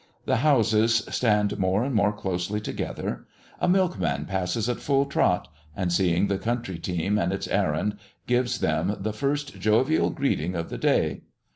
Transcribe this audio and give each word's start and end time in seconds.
The 0.25 0.37
houses 0.37 1.05
stand 1.11 1.59
more 1.59 1.83
and 1.83 1.93
more 1.93 2.11
closely 2.11 2.59
together. 2.59 3.27
A 3.59 3.69
milkman 3.69 4.25
passes 4.25 4.67
at 4.67 4.79
full 4.79 5.05
trot, 5.05 5.47
and, 5.75 5.93
seeing 5.93 6.25
the 6.25 6.39
country 6.39 6.79
team 6.79 7.19
and 7.19 7.31
its 7.31 7.47
errand 7.47 7.99
gives 8.25 8.61
them 8.61 8.95
the 8.99 9.13
first 9.13 9.59
jovial 9.59 10.09
greeting 10.09 10.55
of 10.55 10.71
the 10.71 10.79
day. 10.79 11.21